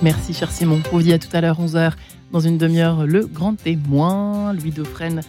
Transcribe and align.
Merci 0.00 0.32
cher 0.32 0.48
Simon. 0.52 0.80
On 0.92 0.98
vous 0.98 1.10
à 1.10 1.18
tout 1.18 1.26
à 1.32 1.40
l'heure 1.40 1.60
11h. 1.60 1.94
Dans 2.30 2.38
une 2.38 2.56
demi-heure, 2.56 3.04
le 3.04 3.26
grand 3.26 3.56
témoin, 3.56 4.52
Louis 4.52 4.70
Dauphren, 4.70 5.22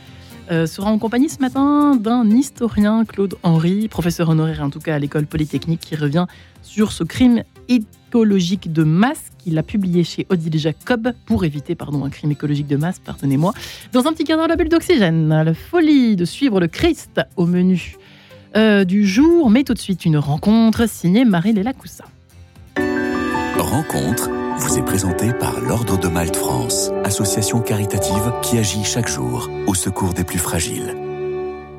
euh, 0.51 0.67
sera 0.67 0.91
en 0.91 0.99
compagnie 0.99 1.27
ce 1.27 1.39
matin 1.39 1.95
d'un 1.95 2.29
historien, 2.29 3.05
Claude 3.05 3.33
Henry, 3.41 3.87
professeur 3.87 4.29
honoraire 4.29 4.61
en 4.61 4.69
tout 4.69 4.79
cas 4.79 4.93
à 4.93 4.99
l'école 4.99 5.25
polytechnique, 5.25 5.79
qui 5.79 5.95
revient 5.95 6.27
sur 6.61 6.91
ce 6.91 7.03
crime 7.03 7.41
écologique 7.67 8.71
de 8.71 8.83
masse 8.83 9.31
qu'il 9.39 9.57
a 9.57 9.63
publié 9.63 10.03
chez 10.03 10.27
Odile 10.29 10.59
Jacob 10.59 11.11
pour 11.25 11.45
éviter 11.45 11.73
pardon, 11.73 12.05
un 12.05 12.11
crime 12.11 12.29
écologique 12.29 12.67
de 12.67 12.77
masse, 12.77 12.99
pardonnez-moi. 12.99 13.55
Dans 13.91 14.05
un 14.05 14.13
petit 14.13 14.23
cadre 14.23 14.45
la 14.45 14.55
bulle 14.55 14.69
d'oxygène, 14.69 15.29
la 15.29 15.55
folie 15.55 16.15
de 16.15 16.25
suivre 16.25 16.59
le 16.59 16.67
Christ 16.67 17.21
au 17.37 17.47
menu 17.47 17.95
euh, 18.55 18.83
du 18.83 19.07
jour, 19.07 19.49
mais 19.49 19.63
tout 19.63 19.73
de 19.73 19.79
suite 19.79 20.05
une 20.05 20.17
rencontre 20.17 20.87
signée 20.87 21.25
Marie-Léla 21.25 21.73
Coussa. 21.73 22.05
Rencontre 23.69 24.31
vous 24.57 24.79
est 24.79 24.83
présentée 24.83 25.31
par 25.31 25.61
l'Ordre 25.61 25.99
de 25.99 26.07
Malte 26.07 26.35
France, 26.35 26.89
association 27.03 27.61
caritative 27.61 28.33
qui 28.41 28.57
agit 28.57 28.83
chaque 28.83 29.07
jour 29.07 29.47
au 29.67 29.75
secours 29.75 30.15
des 30.15 30.23
plus 30.23 30.39
fragiles. 30.39 30.95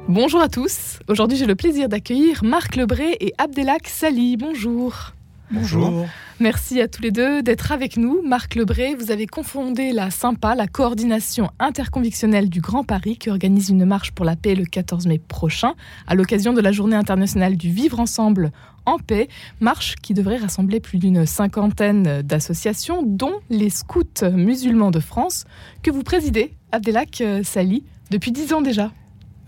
Bonjour 0.06 0.40
à 0.40 0.48
tous. 0.48 1.00
Aujourd'hui, 1.08 1.36
j'ai 1.36 1.46
le 1.46 1.56
plaisir 1.56 1.88
d'accueillir 1.88 2.44
Marc 2.44 2.76
Lebré 2.76 3.16
et 3.18 3.34
Abdelak 3.38 3.88
Sali. 3.88 4.36
Bonjour. 4.36 5.14
Bonjour. 5.52 6.06
Merci 6.38 6.80
à 6.80 6.86
tous 6.86 7.02
les 7.02 7.10
deux 7.10 7.42
d'être 7.42 7.72
avec 7.72 7.96
nous. 7.96 8.22
Marc 8.22 8.54
Lebré, 8.54 8.94
vous 8.94 9.10
avez 9.10 9.26
confondé 9.26 9.92
la 9.92 10.10
SYMPA, 10.10 10.54
la 10.54 10.68
coordination 10.68 11.50
interconvictionnelle 11.58 12.48
du 12.48 12.60
Grand 12.60 12.84
Paris, 12.84 13.16
qui 13.18 13.30
organise 13.30 13.68
une 13.68 13.84
marche 13.84 14.12
pour 14.12 14.24
la 14.24 14.36
paix 14.36 14.54
le 14.54 14.64
14 14.64 15.06
mai 15.06 15.18
prochain, 15.18 15.74
à 16.06 16.14
l'occasion 16.14 16.52
de 16.52 16.60
la 16.60 16.70
journée 16.70 16.94
internationale 16.94 17.56
du 17.56 17.70
vivre 17.70 17.98
ensemble 17.98 18.52
en 18.86 18.98
paix. 18.98 19.28
Marche 19.58 19.96
qui 19.96 20.14
devrait 20.14 20.38
rassembler 20.38 20.78
plus 20.78 20.98
d'une 20.98 21.26
cinquantaine 21.26 22.22
d'associations, 22.22 23.02
dont 23.04 23.34
les 23.50 23.70
scouts 23.70 24.22
musulmans 24.32 24.92
de 24.92 25.00
France, 25.00 25.46
que 25.82 25.90
vous 25.90 26.04
présidez, 26.04 26.54
Abdelak 26.70 27.24
Sali, 27.42 27.82
depuis 28.10 28.30
dix 28.30 28.52
ans 28.52 28.62
déjà. 28.62 28.92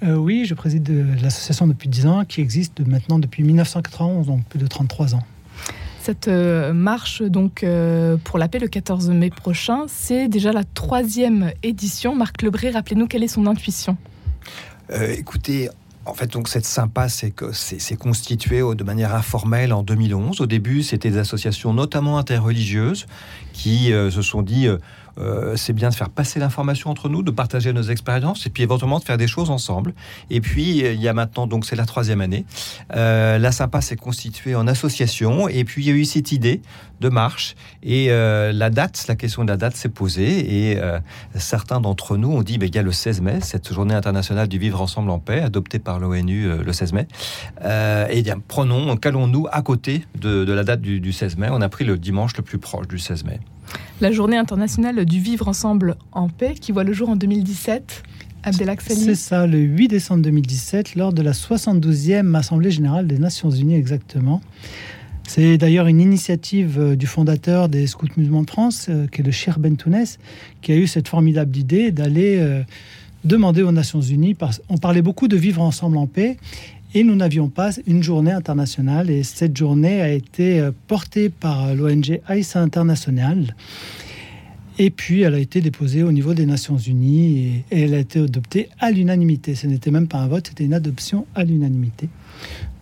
Euh, 0.03 0.17
oui, 0.17 0.47
je 0.47 0.55
préside 0.55 0.89
l'association 1.23 1.69
depuis 1.69 1.89
10 1.89 2.07
ans, 2.07 2.25
qui 2.25 2.41
existe 2.41 2.81
maintenant 2.85 3.21
depuis 3.21 3.45
1991, 3.45 4.27
donc 4.27 4.45
plus 4.47 4.59
de 4.59 4.67
33 4.67 5.15
ans. 5.15 5.23
Cette 6.03 6.27
euh, 6.27 6.73
marche 6.73 7.23
donc 7.23 7.63
euh, 7.63 8.17
pour 8.25 8.37
la 8.37 8.49
paix 8.49 8.59
le 8.59 8.67
14 8.67 9.11
mai 9.11 9.31
prochain, 9.31 9.85
c'est 9.87 10.27
déjà 10.27 10.53
la 10.53 10.65
troisième 10.65 11.53
édition. 11.63 12.17
Marc 12.17 12.43
Lebré, 12.43 12.71
rappelez-nous 12.71 13.07
quelle 13.07 13.23
est 13.23 13.29
son 13.29 13.47
intuition. 13.47 13.97
Euh, 14.91 15.15
écoutez, 15.17 15.69
en 16.05 16.13
fait, 16.15 16.27
donc 16.27 16.49
cette 16.49 16.65
sympa, 16.65 17.09
c'est 17.09 17.33
c'est 17.53 17.97
constitué 17.97 18.63
de 18.75 18.83
manière 18.83 19.15
informelle 19.15 19.73
en 19.73 19.85
2011. 19.85 20.41
Au 20.41 20.47
début, 20.47 20.83
c'était 20.83 21.11
des 21.11 21.19
associations, 21.19 21.73
notamment 21.73 22.19
interreligieuses, 22.19 23.07
qui 23.53 23.91
se 23.91 24.23
sont 24.23 24.43
dit 24.43 24.67
c'est 25.57 25.73
bien 25.73 25.91
de 25.91 25.95
faire 25.95 26.11
passer 26.11 26.41
l'information 26.41 26.91
entre 26.91 27.09
nous, 27.09 27.23
de 27.23 27.31
partager 27.31 27.73
nos 27.73 27.83
expériences 27.83 28.47
et 28.47 28.51
puis 28.51 28.63
éventuellement 28.63 28.99
de 28.99 29.05
faire 29.05 29.19
des 29.19 29.27
choses 29.27 29.51
ensemble. 29.51 29.95
Et 30.31 30.41
puis 30.41 30.79
il 30.79 31.01
y 31.01 31.09
a 31.09 31.13
maintenant 31.13 31.47
donc 31.47 31.67
c'est 31.67 31.77
la 31.77 31.87
troisième 31.87 32.21
année. 32.21 32.45
Euh, 32.95 33.39
la 33.39 33.53
Sympa 33.53 33.81
s'est 33.81 33.97
constituée 33.97 34.55
en 34.55 34.67
association 34.67 35.49
et 35.49 35.65
puis 35.65 35.83
il 35.83 35.89
y 35.89 35.91
a 35.91 35.95
eu 35.95 36.05
cette 36.05 36.33
idée 36.33 36.63
de 37.01 37.09
marche 37.09 37.57
et 37.83 38.11
euh, 38.11 38.53
la 38.53 38.71
date, 38.71 39.05
la 39.09 39.17
question 39.17 39.45
de 39.45 39.51
la 39.51 39.57
date 39.57 39.77
s'est 39.77 39.89
posée 39.89 40.71
et 40.71 40.81
certains 41.35 41.81
d'entre 41.81 42.17
nous 42.17 42.31
ont 42.31 42.43
dit 42.43 42.59
ben, 42.59 42.69
il 42.69 42.75
y 42.75 42.79
a 42.79 42.83
le 42.83 42.93
16 42.93 43.21
mai, 43.21 43.39
cette 43.41 43.73
journée 43.73 43.95
internationale 43.95 44.49
du 44.49 44.59
vivre 44.59 44.81
ensemble 44.81 45.11
en 45.11 45.19
paix 45.19 45.41
adoptée 45.41 45.79
par 45.79 45.99
l'ONU 45.99 46.49
le 46.59 46.73
16 46.73 46.93
mai. 46.93 47.07
et 48.11 48.23
bien 48.23 48.37
prenons, 48.47 48.97
calons-nous 48.97 49.47
à 49.51 49.63
côté 49.63 50.07
de, 50.19 50.51
la 50.53 50.65
date 50.65 50.81
du, 50.81 51.01
du 51.01 51.13
16 51.13 51.37
mai. 51.37 51.49
On 51.51 51.61
a 51.61 51.69
pris 51.69 51.85
le 51.85 51.99
dimanche 51.99 52.37
le 52.37 52.43
plus 52.43 52.59
proche 52.59 52.89
du 52.89 52.99
16 52.99 53.25
mai 53.25 53.41
la 54.01 54.13
journée 54.13 54.37
internationale 54.37 55.05
du 55.05 55.21
vivre 55.21 55.49
ensemble 55.49 55.97
en 56.13 56.29
paix 56.29 56.55
qui 56.61 56.73
voit 56.73 56.85
le 56.85 56.93
jour 56.93 57.09
en 57.09 57.17
2017. 57.17 58.03
C'est 58.45 59.15
ça, 59.15 59.47
le 59.47 59.59
8 59.59 59.89
décembre 59.89 60.23
2017, 60.23 60.97
lors 60.97 61.13
de 61.13 61.23
la 61.23 61.31
72e 61.31 62.35
Assemblée 62.35 62.73
générale 62.73 63.07
des 63.07 63.19
Nations 63.19 63.51
Unies 63.51 63.77
exactement. 63.77 64.41
C'est 65.29 65.57
d'ailleurs 65.59 65.87
une 65.87 66.01
initiative 66.01 66.79
euh, 66.81 66.97
du 66.97 67.07
fondateur 67.07 67.69
des 67.69 67.87
Scouts 67.87 68.09
musulmans 68.17 68.43
de 68.43 68.51
France, 68.51 68.87
euh, 68.89 69.07
qui 69.07 69.21
est 69.21 69.25
le 69.25 69.31
Cher 69.31 69.61
Bentounès, 69.61 70.19
qui 70.61 70.73
a 70.73 70.77
eu 70.77 70.89
cette 70.89 71.07
formidable 71.07 71.57
idée 71.57 71.93
d'aller 71.93 72.39
euh, 72.41 72.63
demander 73.25 73.63
aux 73.63 73.71
Nations 73.71 74.01
Unies, 74.01 74.37
on 74.69 74.79
parlait 74.79 75.03
beaucoup 75.03 75.29
de 75.29 75.37
vivre 75.37 75.63
ensemble 75.63 75.97
en 75.97 76.07
paix, 76.07 76.39
et 76.95 77.05
nous 77.05 77.15
n'avions 77.15 77.49
pas 77.49 77.71
une 77.87 78.03
journée 78.03 78.33
internationale. 78.33 79.11
Et 79.11 79.23
cette 79.23 79.57
journée 79.57 80.01
a 80.01 80.11
été 80.11 80.61
euh, 80.61 80.71
portée 80.87 81.29
par 81.29 81.75
l'ONG 81.75 82.21
AISA 82.29 82.61
International. 82.61 83.55
Et 84.79 84.91
puis, 84.91 85.23
elle 85.23 85.35
a 85.35 85.39
été 85.39 85.61
déposée 85.61 86.03
au 86.03 86.13
niveau 86.13 86.35
des 86.35 86.47
Nations 86.47 86.79
Unies 86.79 87.65
et, 87.71 87.83
elle 87.83 87.95
a 87.95 87.99
été 87.99 88.21
adoptée 88.21 88.69
à 88.79 88.91
l'unanimité. 88.91 89.55
Ce 89.55 89.67
n'était 89.67 89.91
même 89.91 90.09
pas 90.09 90.19
un 90.19 90.29
vote, 90.29 90.49
c'était 90.49 90.65
une 90.65 90.75
adoption 90.75 91.27
à 91.35 91.45
l'unanimité. 91.45 92.09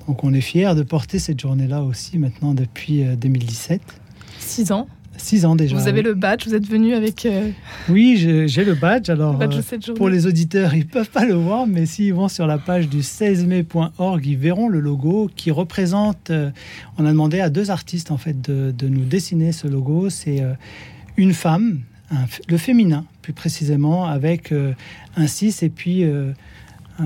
Donc, 0.06 0.24
on 0.24 0.32
est 0.32 0.40
fiers 0.40 0.74
de 0.74 0.82
porter 0.82 1.18
cette 1.18 1.40
journée-là 1.40 1.82
aussi 1.82 2.18
maintenant 2.18 2.54
depuis 2.54 3.04
2017. 3.16 3.80
Euh, 3.80 4.00
Six 4.38 4.72
ans 4.72 4.88
Six 5.20 5.44
ans 5.44 5.54
déjà. 5.54 5.76
Vous 5.76 5.86
avez 5.86 6.00
le 6.00 6.14
badge, 6.14 6.46
vous 6.46 6.54
êtes 6.54 6.66
venu 6.66 6.94
avec. 6.94 7.26
Euh, 7.26 7.50
oui, 7.90 8.16
j'ai 8.16 8.64
le 8.64 8.74
badge. 8.74 9.10
Alors, 9.10 9.38
euh, 9.40 9.94
pour 9.94 10.08
les 10.08 10.26
auditeurs, 10.26 10.74
ils 10.74 10.86
peuvent 10.86 11.10
pas 11.10 11.26
le 11.26 11.34
voir, 11.34 11.66
mais 11.66 11.84
s'ils 11.84 12.14
vont 12.14 12.28
sur 12.28 12.46
la 12.46 12.56
page 12.56 12.88
du 12.88 13.00
16mai.org, 13.00 14.26
ils 14.26 14.38
verront 14.38 14.68
le 14.68 14.80
logo 14.80 15.30
qui 15.36 15.50
représente. 15.50 16.30
Euh, 16.30 16.50
on 16.96 17.04
a 17.04 17.10
demandé 17.10 17.40
à 17.40 17.50
deux 17.50 17.70
artistes 17.70 18.10
en 18.10 18.16
fait 18.16 18.40
de, 18.40 18.88
nous 18.88 19.04
dessiner 19.04 19.52
ce 19.52 19.68
logo. 19.68 20.08
C'est 20.08 20.42
une 21.18 21.34
femme, 21.34 21.80
le 22.48 22.56
féminin 22.56 23.04
plus 23.20 23.34
précisément, 23.34 24.06
avec 24.06 24.54
un 25.16 25.26
6 25.26 25.62
et 25.62 25.68
puis 25.68 26.04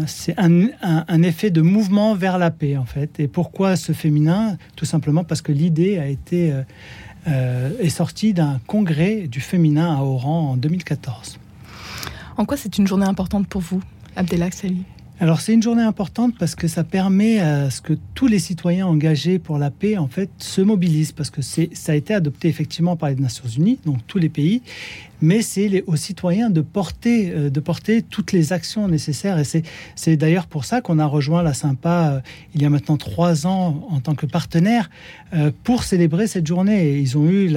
c'est 0.06 0.38
un, 0.38 0.68
un, 0.82 1.22
effet 1.22 1.50
de 1.50 1.60
mouvement 1.62 2.14
vers 2.14 2.38
la 2.38 2.50
paix 2.50 2.76
en 2.76 2.84
fait. 2.84 3.18
Et 3.18 3.28
pourquoi 3.28 3.76
ce 3.76 3.92
féminin? 3.92 4.56
Tout 4.76 4.84
simplement 4.84 5.24
parce 5.24 5.42
que 5.42 5.52
l'idée 5.52 5.98
a 5.98 6.06
été 6.06 6.52
euh, 7.26 7.70
est 7.78 7.90
sorti 7.90 8.34
d'un 8.34 8.60
congrès 8.66 9.26
du 9.28 9.40
féminin 9.40 9.96
à 9.96 10.02
Oran 10.02 10.50
en 10.50 10.56
2014. 10.56 11.38
En 12.36 12.44
quoi 12.44 12.56
c'est 12.56 12.78
une 12.78 12.86
journée 12.86 13.06
importante 13.06 13.46
pour 13.46 13.60
vous, 13.60 13.80
Abdelak 14.16 14.54
Sali 14.54 14.84
alors 15.20 15.40
c'est 15.40 15.54
une 15.54 15.62
journée 15.62 15.82
importante 15.82 16.34
parce 16.38 16.56
que 16.56 16.66
ça 16.66 16.82
permet 16.82 17.38
à 17.38 17.70
ce 17.70 17.80
que 17.80 17.92
tous 18.14 18.26
les 18.26 18.40
citoyens 18.40 18.86
engagés 18.86 19.38
pour 19.38 19.58
la 19.58 19.70
paix 19.70 19.96
en 19.96 20.08
fait 20.08 20.28
se 20.38 20.60
mobilisent 20.60 21.12
parce 21.12 21.30
que 21.30 21.40
c'est 21.40 21.70
ça 21.72 21.92
a 21.92 21.94
été 21.94 22.12
adopté 22.12 22.48
effectivement 22.48 22.96
par 22.96 23.10
les 23.10 23.14
Nations 23.14 23.48
Unies 23.48 23.78
donc 23.84 23.98
tous 24.08 24.18
les 24.18 24.28
pays 24.28 24.62
mais 25.24 25.42
c'est 25.42 25.82
aux 25.86 25.96
citoyens 25.96 26.50
de 26.50 26.60
porter, 26.60 27.30
euh, 27.30 27.50
de 27.50 27.60
porter 27.60 28.02
toutes 28.02 28.32
les 28.32 28.52
actions 28.52 28.88
nécessaires. 28.88 29.38
Et 29.38 29.44
c'est 29.94 30.16
d'ailleurs 30.16 30.46
pour 30.46 30.64
ça 30.64 30.80
qu'on 30.80 30.98
a 30.98 31.06
rejoint 31.06 31.42
la 31.42 31.54
Sympa 31.54 32.12
euh, 32.12 32.20
il 32.54 32.62
y 32.62 32.66
a 32.66 32.70
maintenant 32.70 32.96
trois 32.96 33.46
ans 33.46 33.86
en 33.90 34.00
tant 34.00 34.14
que 34.14 34.26
partenaire 34.26 34.90
euh, 35.32 35.50
pour 35.64 35.82
célébrer 35.84 36.26
cette 36.26 36.46
journée. 36.46 36.98
Ils 36.98 37.16
ont 37.16 37.26
eu 37.28 37.50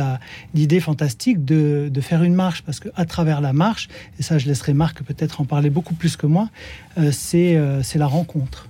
l'idée 0.54 0.80
fantastique 0.80 1.44
de, 1.44 1.90
de, 1.92 2.02
faire 2.02 2.24
une 2.24 2.36
marche 2.36 2.62
parce 2.64 2.80
qu'à 2.80 3.06
travers 3.06 3.42
la 3.42 3.52
marche, 3.52 3.90
et 4.18 4.24
ça 4.24 4.38
je 4.38 4.48
laisserai 4.48 4.74
Marc 4.74 5.04
peut-être 5.04 5.42
en 5.42 5.46
parler 5.46 5.70
beaucoup 5.70 5.94
plus 5.94 6.16
que 6.16 6.26
moi, 6.26 6.50
c'est 7.12 7.47
la 7.56 8.08
rencontre. 8.08 8.68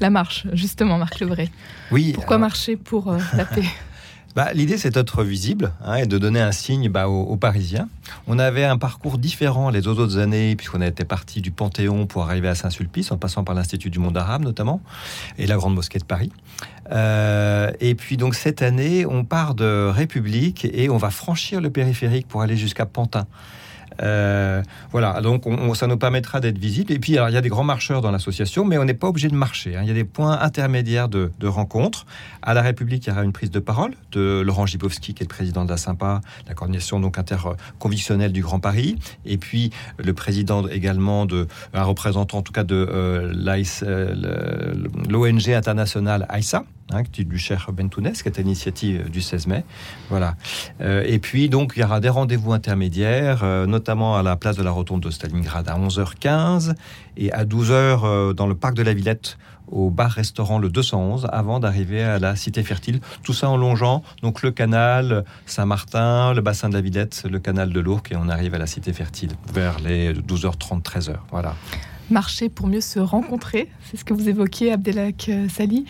La 0.00 0.10
marche, 0.10 0.46
justement, 0.52 0.98
Marc 0.98 1.20
Lebré. 1.20 1.50
Oui. 1.90 2.12
Pourquoi 2.14 2.38
marcher 2.38 2.76
pour 2.76 3.16
la 3.36 3.44
paix 3.44 3.64
bah, 4.34 4.52
L'idée, 4.52 4.76
c'est 4.76 4.90
d'être 4.90 5.22
visible 5.22 5.72
hein, 5.84 5.96
et 5.96 6.06
de 6.06 6.18
donner 6.18 6.40
un 6.40 6.52
signe 6.52 6.88
bah, 6.88 7.08
aux, 7.08 7.36
Parisiens. 7.36 7.88
On 8.26 8.38
avait 8.38 8.64
un 8.64 8.76
parcours 8.76 9.18
différent 9.18 9.70
les 9.70 9.86
autres 9.86 10.18
années, 10.18 10.56
puisqu'on 10.56 10.82
était 10.82 11.04
parti 11.04 11.40
du 11.40 11.50
Panthéon 11.50 12.06
pour 12.06 12.24
arriver 12.24 12.48
à 12.48 12.54
Saint-Sulpice, 12.54 13.12
en 13.12 13.16
passant 13.16 13.44
par 13.44 13.54
l'Institut 13.54 13.90
du 13.90 13.98
monde 13.98 14.16
arabe 14.16 14.42
notamment, 14.42 14.80
et 15.38 15.46
la 15.46 15.56
Grande 15.56 15.74
Mosquée 15.74 15.98
de 15.98 16.04
Paris. 16.04 16.32
Euh, 16.92 17.70
et 17.80 17.94
puis 17.94 18.16
donc 18.16 18.34
cette 18.34 18.62
année, 18.62 19.06
on 19.06 19.24
part 19.24 19.54
de 19.54 19.90
République 19.94 20.66
et 20.70 20.90
on 20.90 20.98
va 20.98 21.10
franchir 21.10 21.60
le 21.60 21.70
périphérique 21.70 22.28
pour 22.28 22.42
aller 22.42 22.56
jusqu'à 22.56 22.86
Pantin. 22.86 23.26
Euh, 24.02 24.62
voilà, 24.90 25.20
donc 25.20 25.44
ça 25.74 25.86
nous 25.86 25.96
permettra 25.96 26.40
d'être 26.40 26.58
visible. 26.58 26.92
Et 26.92 26.98
puis, 26.98 27.12
il 27.12 27.16
y 27.16 27.18
a 27.18 27.40
des 27.40 27.48
grands 27.48 27.64
marcheurs 27.64 28.00
dans 28.00 28.10
l'association, 28.10 28.64
mais 28.64 28.78
on 28.78 28.84
n'est 28.84 28.94
pas 28.94 29.08
obligé 29.08 29.28
de 29.28 29.34
marcher. 29.34 29.76
Hein. 29.76 29.80
Il 29.82 29.88
y 29.88 29.90
a 29.90 29.94
des 29.94 30.04
points 30.04 30.38
intermédiaires 30.40 31.08
de, 31.08 31.30
rencontres. 31.44 32.06
À 32.42 32.54
la 32.54 32.62
République, 32.62 33.06
il 33.06 33.10
y 33.10 33.12
aura 33.12 33.22
une 33.22 33.32
prise 33.32 33.50
de 33.50 33.58
parole 33.58 33.94
de 34.12 34.40
Laurent 34.40 34.66
Gibowski, 34.66 35.14
qui 35.14 35.22
est 35.22 35.26
le 35.26 35.28
président 35.28 35.64
de 35.64 35.70
la 35.70 35.76
Sympa, 35.76 36.20
la 36.48 36.54
coordination 36.54 36.98
donc 36.98 37.18
interconvictionnelle 37.18 38.32
du 38.32 38.42
Grand 38.42 38.60
Paris. 38.60 38.96
Et 39.26 39.36
puis, 39.36 39.70
le 39.98 40.14
président 40.14 40.66
également 40.68 41.26
de, 41.26 41.46
un 41.74 41.84
représentant 41.84 42.38
en 42.38 42.42
tout 42.42 42.52
cas 42.52 42.64
de 42.64 42.74
euh, 42.74 43.32
euh, 43.82 44.74
l'ONG 45.08 45.50
internationale 45.50 46.26
AISA, 46.30 46.64
Hein, 46.90 47.02
du 47.16 47.38
cher 47.38 47.70
Bentounès, 47.72 48.22
qui 48.22 48.28
est 48.28 48.38
à 48.38 48.42
l'initiative 48.42 49.10
du 49.10 49.22
16 49.22 49.46
mai. 49.46 49.64
Voilà. 50.10 50.36
Euh, 50.82 51.02
et 51.06 51.18
puis, 51.18 51.48
donc, 51.48 51.72
il 51.76 51.80
y 51.80 51.82
aura 51.82 51.98
des 51.98 52.10
rendez-vous 52.10 52.52
intermédiaires, 52.52 53.40
euh, 53.42 53.64
notamment 53.64 54.18
à 54.18 54.22
la 54.22 54.36
place 54.36 54.56
de 54.56 54.62
la 54.62 54.70
Rotonde 54.70 55.00
de 55.00 55.10
Stalingrad 55.10 55.66
à 55.66 55.78
11h15 55.78 56.74
et 57.16 57.32
à 57.32 57.46
12h 57.46 57.72
euh, 57.72 58.32
dans 58.34 58.46
le 58.46 58.54
parc 58.54 58.74
de 58.74 58.82
la 58.82 58.92
Villette 58.92 59.38
au 59.72 59.88
bar-restaurant 59.88 60.58
le 60.58 60.68
211 60.68 61.26
avant 61.32 61.58
d'arriver 61.58 62.02
à 62.02 62.18
la 62.18 62.36
cité 62.36 62.62
fertile. 62.62 63.00
Tout 63.22 63.32
ça 63.32 63.48
en 63.48 63.56
longeant 63.56 64.02
donc 64.20 64.42
le 64.42 64.50
canal 64.50 65.24
Saint-Martin, 65.46 66.34
le 66.34 66.42
bassin 66.42 66.68
de 66.68 66.74
la 66.74 66.82
Villette, 66.82 67.24
le 67.28 67.38
canal 67.38 67.70
de 67.70 67.80
l'Ourcq 67.80 68.12
et 68.12 68.16
on 68.16 68.28
arrive 68.28 68.54
à 68.54 68.58
la 68.58 68.66
cité 68.66 68.92
fertile 68.92 69.30
vers 69.54 69.80
les 69.80 70.12
12h30, 70.12 70.82
13h. 70.82 71.14
Voilà. 71.30 71.54
Marcher 72.10 72.48
pour 72.48 72.66
mieux 72.66 72.80
se 72.80 72.98
rencontrer, 72.98 73.68
c'est 73.84 73.96
ce 73.96 74.04
que 74.04 74.14
vous 74.14 74.28
évoquiez, 74.28 74.72
Abdelak 74.72 75.30
Sali. 75.48 75.86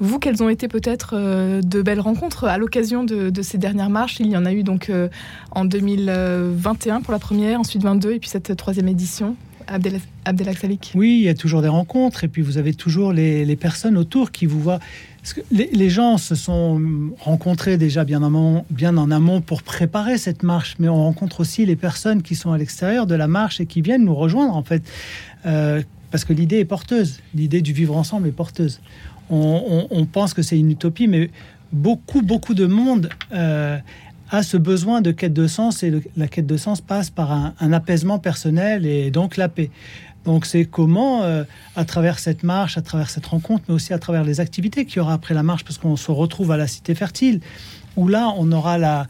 Vous, 0.00 0.18
quelles 0.20 0.42
ont 0.42 0.48
été 0.48 0.68
peut-être 0.68 1.14
euh, 1.14 1.60
de 1.60 1.82
belles 1.82 2.00
rencontres 2.00 2.44
à 2.44 2.56
l'occasion 2.56 3.02
de, 3.02 3.32
ces 3.42 3.58
dernières 3.58 3.90
marches? 3.90 4.20
Il 4.20 4.28
y 4.28 4.36
en 4.36 4.44
a 4.44 4.52
eu 4.52 4.62
donc 4.62 4.90
euh, 4.90 5.08
en 5.50 5.64
2021 5.64 7.00
pour 7.00 7.12
la 7.12 7.18
première, 7.18 7.58
ensuite 7.58 7.82
22 7.82 8.12
et 8.12 8.18
puis 8.20 8.28
cette 8.28 8.54
troisième 8.56 8.88
édition. 8.88 9.34
Abdelak 9.68 10.58
Salik 10.58 10.92
Oui, 10.94 11.18
il 11.20 11.24
y 11.24 11.28
a 11.28 11.34
toujours 11.34 11.62
des 11.62 11.68
rencontres 11.68 12.24
et 12.24 12.28
puis 12.28 12.42
vous 12.42 12.58
avez 12.58 12.74
toujours 12.74 13.12
les, 13.12 13.56
personnes 13.56 13.96
autour 13.96 14.30
qui 14.30 14.46
vous 14.46 14.60
voient. 14.60 14.80
les, 15.50 15.90
gens 15.90 16.18
se 16.18 16.34
sont 16.34 16.80
rencontrés 17.20 17.76
déjà 17.76 18.04
bien 18.04 18.22
en, 18.22 18.26
amont, 18.26 18.64
bien 18.70 18.96
en 18.96 19.10
amont 19.10 19.40
pour 19.40 19.62
préparer 19.62 20.18
cette 20.18 20.42
marche, 20.42 20.76
mais 20.78 20.88
on 20.88 21.02
rencontre 21.02 21.40
aussi 21.40 21.66
les 21.66 21.76
personnes 21.76 22.22
qui 22.22 22.34
sont 22.34 22.52
à 22.52 22.58
l'extérieur 22.58 23.06
de 23.06 23.14
la 23.14 23.28
marche 23.28 23.60
et 23.60 23.66
qui 23.66 23.82
viennent 23.82 24.04
nous 24.04 24.14
rejoindre 24.14 24.56
en 24.56 24.62
fait. 24.62 24.82
Euh, 25.46 25.82
parce 26.10 26.24
que 26.24 26.32
l'idée 26.32 26.58
est 26.58 26.64
porteuse, 26.64 27.20
l'idée 27.34 27.60
du 27.60 27.74
vivre 27.74 27.94
ensemble 27.94 28.28
est 28.28 28.32
porteuse 28.32 28.80
on, 29.30 30.06
pense 30.10 30.34
que 30.34 30.42
c'est 30.42 30.58
une 30.58 30.70
utopie, 30.70 31.08
mais 31.08 31.30
beaucoup, 31.72 32.22
beaucoup 32.22 32.54
de 32.54 32.66
monde 32.66 33.08
euh, 33.32 33.78
a 34.30 34.42
ce 34.42 34.56
besoin 34.56 35.00
de 35.00 35.10
quête 35.10 35.32
de 35.32 35.46
sens 35.46 35.82
et 35.82 35.92
la 36.16 36.28
quête 36.28 36.46
de 36.46 36.56
sens 36.56 36.80
passe 36.80 37.10
par 37.10 37.32
un, 37.32 37.72
apaisement 37.72 38.18
personnel 38.18 38.86
et 38.86 39.10
donc 39.10 39.36
la 39.36 39.48
paix. 39.48 39.70
Donc 40.24 40.44
c'est 40.44 40.64
comment, 40.64 41.22
euh, 41.22 41.44
à 41.76 41.84
travers 41.84 42.18
cette 42.18 42.42
marche, 42.42 42.76
à 42.76 42.82
travers 42.82 43.08
cette 43.08 43.26
rencontre, 43.26 43.64
mais 43.68 43.74
aussi 43.74 43.94
à 43.94 43.98
travers 43.98 44.24
les 44.24 44.40
activités 44.40 44.84
qu'il 44.84 44.98
y 44.98 45.00
aura 45.00 45.14
après 45.14 45.32
la 45.32 45.42
marche, 45.42 45.64
parce 45.64 45.78
qu'on 45.78 45.96
se 45.96 46.10
retrouve 46.10 46.50
à 46.50 46.56
la 46.56 46.66
Cité 46.66 46.94
Fertile, 46.94 47.40
où 47.96 48.08
là, 48.08 48.32
on 48.36 48.52
aura 48.52 48.76
la, 48.78 49.06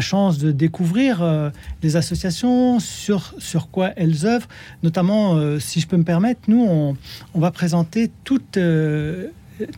chance 0.00 0.38
de 0.38 0.50
découvrir 0.52 1.22
euh, 1.22 1.50
les 1.82 1.96
associations, 1.96 2.80
sur, 2.80 3.34
sur 3.38 3.68
quoi 3.68 3.90
elles 3.96 4.24
œuvrent. 4.24 4.48
Notamment, 4.82 5.58
si 5.60 5.80
je 5.80 5.86
peux 5.86 5.98
me 5.98 6.04
permettre, 6.04 6.40
nous, 6.48 6.64
on, 6.66 6.96
on 7.34 7.40
va 7.40 7.50
présenter 7.50 8.10
toute 8.24 8.56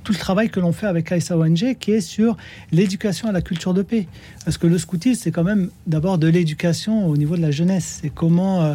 tout 0.03 0.13
le 0.13 0.19
travail 0.19 0.51
que 0.51 0.61
l'on 0.61 0.73
fait 0.73 0.87
avec 0.87 1.11
Aïssa 1.13 1.37
ONG, 1.37 1.77
qui 1.79 1.93
est 1.93 2.01
sur 2.01 2.37
l'éducation 2.73 3.29
à 3.29 3.33
la 3.33 3.43
culture 3.43 3.75
de 3.75 3.83
paix. 3.83 4.07
Parce 4.45 4.59
que 4.59 4.67
le 4.67 4.79
scoutisme, 4.79 5.21
c'est 5.23 5.31
quand 5.31 5.45
même 5.45 5.71
d'abord 5.87 6.19
de 6.19 6.29
l'éducation 6.29 7.07
au 7.07 7.17
niveau 7.17 7.37
de 7.37 7.43
la 7.43 7.51
jeunesse. 7.51 8.01
C'est 8.03 8.11
comment 8.11 8.63
euh, 8.63 8.75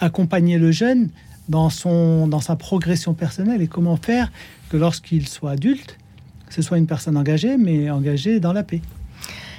accompagner 0.00 0.58
le 0.58 0.72
jeune 0.72 1.08
dans, 1.48 1.70
son, 1.70 2.26
dans 2.26 2.40
sa 2.40 2.56
progression 2.56 3.14
personnelle 3.14 3.62
et 3.62 3.68
comment 3.68 3.96
faire 3.96 4.30
que 4.68 4.76
lorsqu'il 4.76 5.28
soit 5.28 5.52
adulte, 5.52 5.98
ce 6.48 6.62
soit 6.62 6.78
une 6.78 6.86
personne 6.86 7.16
engagée, 7.16 7.56
mais 7.56 7.90
engagée 7.90 8.40
dans 8.40 8.52
la 8.52 8.62
paix. 8.62 8.80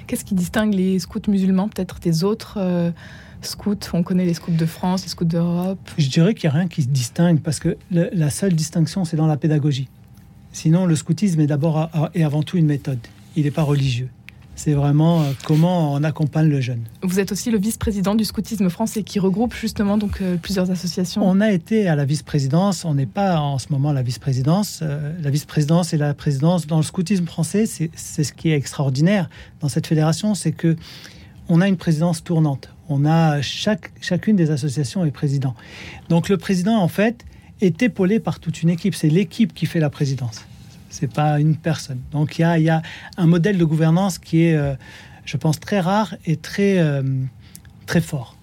Qu'est-ce 0.08 0.26
qui 0.26 0.36
distingue 0.36 0.74
les 0.74 1.00
scouts 1.00 1.22
musulmans 1.30 1.70
peut-être 1.70 2.00
des 2.00 2.24
autres 2.24 2.56
euh, 2.58 2.92
scouts? 3.42 3.78
On 3.94 4.04
connaît 4.04 4.26
les 4.26 4.34
scouts 4.34 4.52
de 4.52 4.66
France, 4.66 5.04
les 5.04 5.10
scouts 5.10 5.26
d'Europe. 5.26 5.80
Je 5.98 6.10
dirais 6.10 6.34
qu'il 6.34 6.50
n'y 6.50 6.56
a 6.56 6.60
rien 6.60 6.68
qui 6.68 6.82
se 6.82 6.90
distingue 6.90 7.40
parce 7.40 7.60
que 7.60 7.78
la 7.92 8.30
seule 8.30 8.54
distinction, 8.54 9.06
c'est 9.06 9.18
dans 9.18 9.28
la 9.28 9.38
pédagogie. 9.38 9.88
Sinon, 10.52 10.86
le 10.86 10.96
scoutisme 10.96 11.40
est 11.40 11.48
d'abord 11.48 11.90
et 12.14 12.24
avant 12.24 12.44
tout 12.44 12.58
une 12.58 12.66
méthode. 12.66 13.00
Il 13.36 13.44
n'est 13.44 13.52
pas 13.52 13.64
religieux. 13.64 14.10
C'est 14.56 14.74
vraiment 14.74 15.22
euh, 15.22 15.32
comment 15.44 15.94
on 15.94 16.04
accompagne 16.04 16.48
le 16.48 16.62
jeune. 16.62 16.84
Vous 17.02 17.20
êtes 17.20 17.32
aussi 17.32 17.50
le 17.50 17.58
vice-président 17.58 18.14
du 18.14 18.26
scoutisme 18.26 18.70
français 18.70 19.02
qui 19.02 19.18
regroupe 19.18 19.56
justement 19.56 19.98
donc 19.98 20.22
euh, 20.22 20.36
plusieurs 20.36 20.70
associations. 20.70 21.28
On 21.28 21.42
a 21.42 21.52
été 21.52 21.88
à 21.88 21.96
la 21.96 22.06
vice-présidence, 22.06 22.86
on 22.86 22.94
n'est 22.94 23.08
pas 23.08 23.40
en 23.40 23.58
ce 23.58 23.68
moment 23.72 23.92
la 23.92 24.04
vice-présidence. 24.04 24.82
Euh, 24.84 25.14
la 25.20 25.30
vice-présidence 25.32 25.94
et 25.94 25.98
la 25.98 26.14
présidence 26.14 26.68
dans 26.68 26.78
le 26.78 26.84
scoutisme 26.84 27.26
français, 27.26 27.66
c'est 27.66 28.24
ce 28.24 28.34
qui 28.34 28.52
est 28.52 28.56
extraordinaire 28.56 29.30
dans 29.62 29.70
cette 29.70 29.88
fédération, 29.88 30.36
c'est 30.36 30.52
que 30.52 30.76
on 31.50 31.60
a 31.60 31.68
une 31.68 31.78
présidence 31.78 32.24
tournante. 32.24 32.70
On 32.88 33.04
a 33.06 33.42
chaque, 33.42 33.92
chacune 34.00 34.36
des 34.36 34.52
associations 34.52 35.04
est 35.06 35.12
président. 35.12 35.56
Donc 36.10 36.30
le 36.30 36.38
président 36.38 36.78
en 36.78 36.88
fait 36.88 37.26
est 37.62 37.82
épaulé 37.82 38.20
par 38.20 38.40
toute 38.40 38.62
une 38.62 38.70
équipe. 38.70 38.96
C'est 38.96 39.10
l'équipe 39.10 39.54
qui 39.54 39.66
fait 39.66 39.80
la 39.80 39.90
présidence. 39.90 40.46
C'est 40.90 41.12
pas 41.12 41.40
une 41.40 41.56
personne. 41.56 42.02
Donc 42.12 42.38
il 42.38 42.42
y 42.42 42.70
a, 42.70 42.82
un 43.18 43.28
modèle 43.28 43.58
de 43.58 43.66
gouvernance 43.66 44.20
qui 44.20 44.44
est, 44.44 44.56
euh, 44.56 44.74
je 45.26 45.38
pense, 45.38 45.60
très 45.60 45.80
rare 45.80 46.16
et 46.26 46.36
très, 46.36 46.80
euh, 46.80 47.02
très 47.86 48.02
fort. 48.02 48.36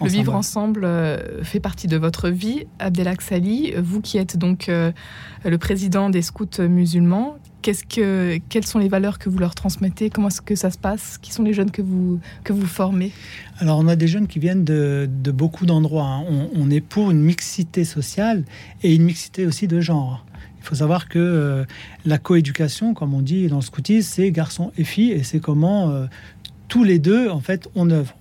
Le 0.00 0.08
vivre 0.08 0.34
ensemble 0.34 0.84
euh, 0.84 1.44
fait 1.44 1.60
partie 1.60 1.86
de 1.86 1.96
votre 1.96 2.28
vie. 2.28 2.66
Abdelak 2.80 3.22
Sali, 3.22 3.72
vous 3.78 4.00
qui 4.00 4.18
êtes 4.18 4.36
donc 4.36 4.68
le 4.68 5.58
président 5.58 6.10
des 6.10 6.22
scouts 6.22 6.60
musulmans, 6.68 7.36
Quelles 7.62 8.66
sont 8.66 8.78
les 8.78 8.88
valeurs 8.88 9.18
que 9.18 9.28
vous 9.28 9.38
leur 9.38 9.54
transmettez? 9.54 10.10
Comment 10.10 10.28
est-ce 10.28 10.42
que 10.42 10.56
ça 10.56 10.70
se 10.70 10.78
passe? 10.78 11.18
Qui 11.22 11.32
sont 11.32 11.42
les 11.42 11.54
jeunes 11.54 11.70
que 11.70 11.82
vous, 11.82 12.20
que 12.44 12.52
vous 12.52 12.66
formez? 12.66 13.12
Alors, 13.58 13.78
on 13.78 13.88
a 13.88 13.96
des 13.96 14.08
jeunes 14.08 14.26
qui 14.26 14.38
viennent 14.38 14.64
de, 14.64 15.08
beaucoup 15.32 15.64
d'endroits. 15.64 16.04
Hein. 16.04 16.48
On, 16.54 16.70
est 16.70 16.80
pour 16.80 17.10
une 17.10 17.22
mixité 17.22 17.84
sociale 17.84 18.44
et 18.82 18.94
une 18.94 19.04
mixité 19.04 19.46
aussi 19.46 19.68
de 19.68 19.80
genre. 19.80 20.26
Il 20.60 20.64
faut 20.64 20.74
savoir 20.76 21.08
que 21.08 21.18
euh, 21.18 21.64
la 22.04 22.18
coéducation, 22.18 22.94
comme 22.94 23.14
on 23.14 23.22
dit 23.22 23.48
dans 23.48 23.56
le 23.56 23.62
scoutisme, 23.62 24.08
c'est 24.14 24.30
garçons 24.30 24.72
et 24.76 24.84
filles 24.84 25.12
et 25.12 25.22
c'est 25.24 25.40
comment 25.40 25.90
euh, 25.90 26.06
tous 26.68 26.84
les 26.84 26.98
deux, 26.98 27.28
en 27.28 27.40
fait, 27.40 27.68
on 27.74 27.90
œuvre 27.90 28.14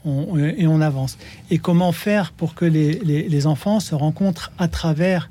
et 0.57 0.67
on 0.67 0.81
avance. 0.81 1.17
Et 1.51 1.57
comment 1.57 1.93
faire 1.93 2.33
pour 2.33 2.53
que 2.53 2.65
les, 2.65 3.47
enfants 3.47 3.79
se 3.79 3.95
rencontrent 3.95 4.51
à 4.57 4.67
travers 4.67 5.29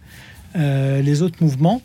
euh, 0.57 1.03
les 1.03 1.21
autres 1.21 1.37
mouvements? 1.43 1.83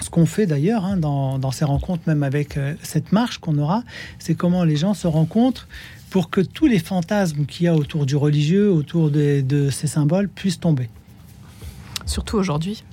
Ce 0.00 0.10
qu'on 0.10 0.26
fait 0.26 0.46
d'ailleurs 0.46 0.84
hein, 0.84 0.96
dans, 0.96 1.50
ces 1.50 1.64
rencontres, 1.64 2.02
même 2.06 2.22
avec 2.22 2.56
euh, 2.56 2.74
cette 2.82 3.12
marche 3.12 3.38
qu'on 3.38 3.58
aura, 3.58 3.82
c'est 4.18 4.34
comment 4.34 4.64
les 4.64 4.76
gens 4.76 4.94
se 4.94 5.06
rencontrent 5.06 5.68
pour 6.10 6.30
que 6.30 6.40
tous 6.40 6.66
les 6.66 6.78
fantasmes 6.78 7.46
qu'il 7.46 7.66
y 7.66 7.68
a 7.68 7.74
autour 7.74 8.06
du 8.06 8.16
religieux, 8.16 8.70
autour 8.70 9.10
de, 9.10 9.68
ces 9.70 9.86
symboles, 9.86 10.28
puissent 10.28 10.60
tomber. 10.60 10.88
Surtout 12.06 12.36
aujourd'hui. 12.36 12.84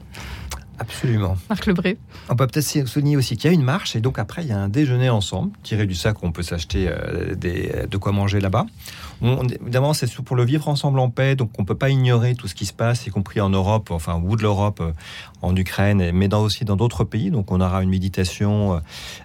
Absolument. 0.80 1.38
Marc 1.48 1.68
Lebré. 1.68 1.98
On 2.30 2.36
peut 2.36 2.48
peut-être 2.48 2.88
souligner 2.88 3.16
aussi 3.16 3.38
qu'il 3.38 3.52
y 3.52 3.52
a 3.52 3.54
une 3.54 3.64
marche 3.64 3.96
et 3.96 4.02
donc 4.02 4.18
après 4.18 4.42
il 4.42 4.48
y 4.48 4.52
a 4.52 4.58
un 4.58 4.70
déjeuner 4.70 5.12
ensemble 5.12 5.52
tiré 5.62 5.86
du 5.86 5.94
sac 5.94 6.24
où 6.24 6.26
on 6.26 6.32
peut 6.32 6.42
s'acheter 6.42 6.88
euh, 6.90 7.36
de 7.36 7.98
quoi 7.98 8.12
manger 8.12 8.40
là-bas 8.40 8.66
évidemment, 9.22 9.94
c'est 9.94 10.12
pour 10.22 10.36
le 10.36 10.44
vivre 10.44 10.68
ensemble 10.68 11.00
en 11.00 11.10
paix, 11.10 11.36
donc 11.36 11.52
on 11.60 11.66
peut 11.66 11.76
pas 11.76 11.90
ignorer 11.90 12.36
tout 12.36 12.48
ce 12.48 12.56
qui 12.56 12.66
se 12.66 12.74
passe, 12.74 13.06
y 13.06 13.10
compris 13.12 13.40
en 13.40 13.50
Europe, 13.50 13.92
enfin, 13.92 14.22
ou 14.24 14.36
de 14.36 14.42
l'Europe, 14.42 14.80
euh, 14.82 14.92
en 15.44 15.56
Ukraine, 15.56 16.12
mais 16.12 16.28
dans, 16.28 16.42
aussi 16.42 16.66
dans 16.66 16.76
d'autres 16.76 17.04
pays. 17.04 17.32
Donc 17.32 17.52
on 17.52 17.62
aura 17.62 17.84
une 17.84 17.90
méditation, 17.90 18.74
euh, 18.74 18.80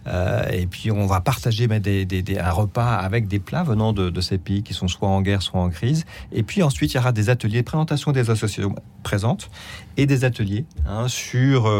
euh, 0.07 0.49
et 0.51 0.67
puis 0.67 0.91
on 0.91 1.07
va 1.07 1.21
partager 1.21 1.67
des, 1.67 2.39
un 2.39 2.51
repas 2.51 2.97
avec 2.97 3.27
des 3.27 3.39
plats 3.39 3.63
venant 3.63 3.93
de, 3.93 4.21
ces 4.21 4.39
pays 4.39 4.63
qui 4.63 4.75
sont 4.75 4.89
soit 4.89 5.09
en 5.09 5.23
guerre, 5.23 5.43
soit 5.43 5.61
en 5.61 5.71
crise. 5.71 6.05
Et 6.33 6.43
puis 6.43 6.63
ensuite, 6.63 6.93
il 6.93 6.97
y 6.97 7.01
aura 7.01 7.13
des 7.13 7.31
ateliers 7.31 7.61
de 7.61 7.67
présentation 7.67 8.13
des 8.13 8.31
associations 8.31 8.75
présentes 9.03 9.51
et 9.97 10.07
des 10.07 10.25
ateliers 10.25 10.65
hein, 10.87 11.07
sur 11.09 11.71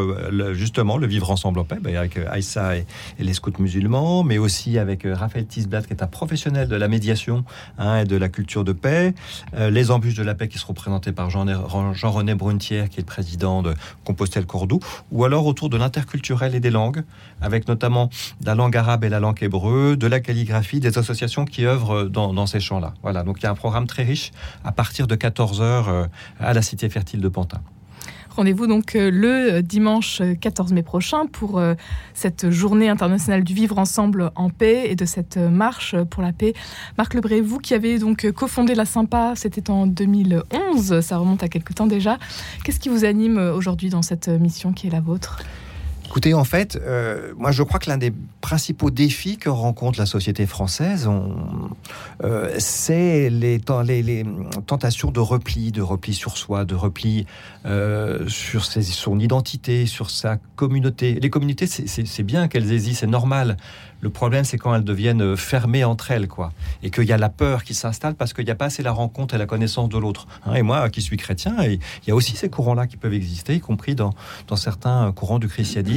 justement 0.55 0.97
le 0.97 1.07
vivre 1.07 1.31
ensemble 1.31 1.59
en 1.59 1.65
paix, 1.65 1.79
bah, 1.81 1.91
avec 1.99 2.19
Aïssa 2.31 2.77
et, 2.77 2.87
les 3.19 3.35
scouts 3.35 3.53
musulmans, 3.59 4.23
mais 4.23 4.39
aussi 4.39 4.79
avec 4.79 5.03
Raphaël 5.05 5.47
Tisblatt, 5.47 5.87
qui 5.87 5.93
est 5.93 6.03
un 6.03 6.07
professionnel 6.07 6.69
de 6.69 6.77
la 6.77 6.89
médiation 6.89 7.45
hein, 7.79 8.06
de 8.07 8.17
la 8.17 8.29
culture 8.29 8.65
de 8.65 8.73
paix, 8.73 9.15
euh, 9.55 9.71
les 9.71 9.91
embûches 9.91 10.15
de 10.15 10.23
la 10.23 10.35
paix 10.35 10.49
qui 10.49 10.59
seront 10.59 10.75
présentées 10.75 11.13
par 11.13 11.31
Jean-René 11.31 12.35
Brunetière, 12.35 12.89
qui 12.89 12.99
est 12.99 13.03
le 13.03 13.07
président 13.07 13.63
de 13.63 13.75
Compostelle-Cordoue, 14.05 14.81
ou 15.11 15.25
alors 15.25 15.47
autour 15.47 15.69
de 15.69 15.77
l'interculturel 15.77 16.55
et 16.55 16.61
des 16.61 16.71
langues, 16.71 17.03
avec 17.41 17.69
notamment 17.69 18.11
la 18.45 18.55
langue 18.55 18.77
arabe 18.77 19.05
et 19.05 19.09
la 19.09 19.21
langue 19.21 19.43
hébreu, 19.43 19.97
de 19.97 20.07
la 20.07 20.21
calligraphie, 20.21 20.81
des 20.81 20.99
associations 20.99 21.45
qui 21.45 21.67
œuvrent 21.67 22.05
dans, 22.05 22.33
dans 22.33 22.47
ces 22.47 22.61
champs-là. 22.61 22.95
Voilà, 23.03 23.23
donc 23.23 23.39
il 23.41 23.45
y 23.45 23.47
a 23.47 23.51
un 23.51 23.55
programme 23.55 23.87
très 23.87 24.05
riche 24.05 24.31
à 24.65 24.73
partir 24.73 25.07
de 25.07 25.17
14h 25.17 25.61
euh, 25.63 26.07
à 26.41 26.53
la 26.53 26.63
Cité 26.63 26.89
fertile 26.89 27.21
de 27.21 27.29
Pantin. 27.29 27.61
Rendez-vous 28.37 28.67
donc 28.67 28.95
euh, 28.97 29.11
le 29.11 29.63
dimanche 29.63 30.21
14 30.43 30.75
mai 30.75 30.83
prochain 30.83 31.25
pour 31.25 31.59
euh, 31.59 31.73
cette 32.13 32.51
journée 32.51 32.91
internationale 32.91 33.43
du 33.43 33.55
vivre 33.55 33.79
ensemble 33.79 34.31
en 34.35 34.51
paix 34.51 34.91
et 34.91 34.95
de 34.95 35.07
cette 35.07 35.39
marche 35.39 35.97
pour 36.11 36.23
la 36.23 36.33
paix. 36.33 36.53
Marc 36.99 37.15
Lebré, 37.15 37.41
vous 37.41 37.59
qui 37.59 37.73
avez 37.73 37.99
donc 37.99 38.31
cofondé 38.33 38.75
la 38.75 38.85
Sympa, 38.85 39.33
c'était 39.37 39.71
en 39.71 39.87
2011, 39.87 41.01
ça 41.01 41.17
remonte 41.17 41.43
à 41.43 41.49
quelque 41.49 41.73
temps 41.73 41.87
déjà. 41.87 42.19
Qu'est-ce 42.63 42.79
qui 42.79 42.91
vous 42.91 43.07
anime 43.07 43.39
aujourd'hui 43.39 43.89
dans 43.89 44.03
cette 44.03 44.29
mission 44.29 44.75
qui 44.75 44.89
est 44.89 44.91
la 44.91 45.01
vôtre? 45.01 45.43
Écoutez, 46.07 46.35
en 46.35 46.45
fait, 46.45 46.81
euh, 46.81 47.33
moi 47.37 47.51
je 47.51 47.65
crois 47.65 47.81
que 47.81 47.91
l'un 47.91 47.99
des 47.99 48.13
principaux 48.41 48.91
défis 48.91 49.39
que 49.39 49.49
rencontre 49.49 49.99
la 49.99 50.07
société 50.07 50.47
française, 50.47 51.11
euh, 52.23 52.55
c'est 52.59 53.29
les, 53.29 53.59
tentations 54.67 55.11
de 55.11 55.21
repli, 55.21 55.73
de 55.73 55.83
repli 55.83 56.15
sur 56.15 56.39
soi, 56.39 56.65
de 56.65 56.77
repli 56.77 57.27
euh, 57.67 58.27
sur 58.29 58.65
son 58.65 59.19
identité, 59.19 59.87
sur 59.87 60.11
sa 60.11 60.37
communauté. 60.55 61.19
Les 61.21 61.29
communautés, 61.29 61.67
c'est 61.67 62.23
bien 62.23 62.47
qu'elles 62.47 62.71
hésitent, 62.71 62.97
c'est 62.99 63.07
normal. 63.07 63.57
Le 64.03 64.11
problème, 64.11 64.45
c'est 64.45 64.59
quand 64.59 64.75
elles 64.75 64.85
deviennent 64.85 65.37
fermées 65.37 65.83
entre 65.83 66.11
elles, 66.11 66.29
quoi. 66.29 66.53
Et 66.83 66.91
qu'il 66.91 67.05
y 67.05 67.13
a 67.13 67.17
la 67.17 67.31
peur 67.31 67.65
qui 67.65 67.73
s'installe 67.73 68.15
parce 68.15 68.35
qu'il 68.35 68.45
n'y 68.45 68.51
a 68.51 68.55
pas 68.55 68.67
assez 68.67 68.83
la 68.83 68.93
rencontre 68.93 69.35
et 69.35 69.39
la 69.39 69.47
connaissance 69.47 69.89
de 69.89 69.97
l'autre. 69.97 70.29
Hein. 70.45 70.55
et 70.55 70.63
moi, 70.63 70.91
qui 70.91 71.01
suis 71.01 71.17
chrétien, 71.17 71.57
il 71.65 71.81
y 72.07 72.11
a 72.11 72.15
aussi 72.15 72.37
ces 72.37 72.51
courants-là 72.51 72.87
qui 72.87 72.99
peuvent 72.99 73.15
exister, 73.15 73.55
y 73.55 73.61
compris 73.61 73.95
dans 73.95 74.13
certains 74.55 75.11
courants 75.13 75.39
du 75.39 75.49
christianisme, 75.49 75.96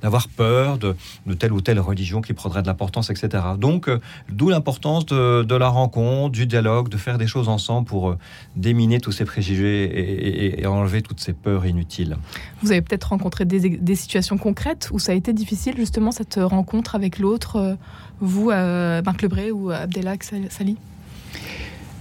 d'avoir 0.00 0.28
peur 0.28 0.78
de, 0.78 0.94
de, 1.26 1.34
telle 1.34 1.52
ou 1.52 1.60
telle 1.60 1.80
religion 1.80 2.20
qui 2.20 2.32
prendrait 2.32 2.62
de 2.62 2.66
l'importance, 2.66 3.10
etc. 3.10 3.42
Donc, 3.58 3.88
euh, 3.88 4.00
d'où 4.30 4.48
l'importance 4.48 5.06
de, 5.06 5.42
de, 5.42 5.54
la 5.54 5.68
rencontre, 5.68 6.32
du 6.32 6.46
dialogue, 6.46 6.88
de 6.88 6.96
faire 6.96 7.18
des 7.18 7.26
choses 7.26 7.48
ensemble 7.48 7.86
pour 7.86 8.10
euh, 8.10 8.18
déminer 8.56 9.00
tous 9.00 9.12
ces 9.12 9.24
préjugés 9.24 9.84
et, 9.84 10.60
et, 10.60 10.66
enlever 10.66 11.02
toutes 11.02 11.20
ces 11.20 11.32
peurs 11.32 11.66
inutiles. 11.66 12.16
Vous 12.62 12.72
avez 12.72 12.82
peut-être 12.82 13.10
rencontré 13.10 13.44
des, 13.44 13.60
des, 13.60 13.94
situations 13.94 14.38
concrètes 14.38 14.88
où 14.92 14.98
ça 14.98 15.12
a 15.12 15.14
été 15.14 15.32
difficile, 15.32 15.74
justement, 15.76 16.10
cette 16.10 16.38
rencontre 16.42 16.94
avec 16.94 17.18
l'autre, 17.18 17.56
euh, 17.56 17.74
vous, 18.20 18.46
Marc 18.46 19.22
Lebré 19.22 19.50
ou 19.50 19.70
Abdelak 19.70 20.24
Sali? 20.24 20.76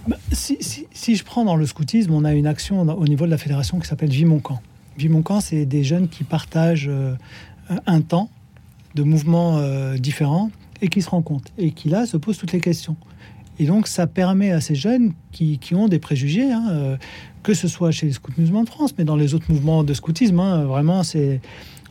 Bah, 0.08 0.18
si, 0.32 0.58
si, 0.62 0.88
si, 0.94 1.16
je 1.16 1.24
prends 1.24 1.44
dans 1.46 1.56
le 1.56 1.66
scoutisme, 1.66 2.14
on 2.14 2.24
a 2.26 2.34
une 2.34 2.48
action 2.48 2.82
au 2.82 3.08
niveau 3.08 3.26
de 3.26 3.32
la 3.32 3.38
fédération 3.38 3.80
qui 3.80 3.88
s'appelle 3.88 4.10
Vie 4.10 4.26
mon 4.26 4.40
camp. 4.40 4.62
Vie 4.98 5.10
mon 5.10 5.22
camp, 5.22 5.42
c'est 5.42 5.66
des 5.66 5.84
jeunes 5.84 6.08
qui 6.08 6.24
partagent 6.24 6.90
un 7.86 8.02
temps 8.02 8.30
de 8.96 9.04
mouvements 9.04 9.58
euh, 9.58 9.98
différents 9.98 10.50
et 10.82 10.88
qui 10.88 11.02
se 11.02 11.10
rencontrent 11.10 11.52
et 11.58 11.72
qui 11.72 11.90
là 11.90 12.06
se 12.06 12.18
posent 12.18 12.38
toutes 12.38 12.54
les 12.54 12.62
questions. 12.62 12.96
Et 13.60 13.66
donc 13.66 13.88
ça 13.88 14.08
permet 14.08 14.52
à 14.52 14.60
ces 14.60 14.76
jeunes 14.76 15.14
qui, 15.32 15.60
qui 15.60 15.76
ont 15.76 15.88
des 15.88 16.00
préjugés, 16.00 16.52
hein, 16.52 16.68
euh, 16.72 16.98
que 17.44 17.54
ce 17.54 17.68
soit 17.68 17.92
chez 17.92 18.08
les 18.08 18.14
Scouts 18.14 18.34
musulmans 18.38 18.64
de 18.64 18.70
France, 18.70 18.94
mais 18.98 19.04
dans 19.04 19.16
les 19.16 19.34
autres 19.34 19.46
mouvements 19.50 19.84
de 19.84 19.94
scoutisme, 19.94 20.40
hein, 20.40 20.66
vraiment 20.66 21.04
c'est 21.04 21.40